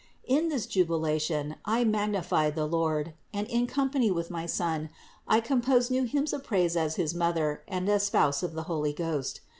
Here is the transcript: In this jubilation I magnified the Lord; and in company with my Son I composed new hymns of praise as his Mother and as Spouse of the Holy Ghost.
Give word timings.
In 0.25 0.49
this 0.49 0.65
jubilation 0.65 1.57
I 1.63 1.83
magnified 1.83 2.55
the 2.55 2.65
Lord; 2.65 3.13
and 3.35 3.45
in 3.47 3.67
company 3.67 4.09
with 4.09 4.31
my 4.31 4.47
Son 4.47 4.89
I 5.27 5.39
composed 5.41 5.91
new 5.91 6.05
hymns 6.05 6.33
of 6.33 6.43
praise 6.43 6.75
as 6.75 6.95
his 6.95 7.13
Mother 7.13 7.61
and 7.67 7.87
as 7.87 8.01
Spouse 8.01 8.41
of 8.41 8.53
the 8.55 8.63
Holy 8.63 8.93
Ghost. 8.93 9.41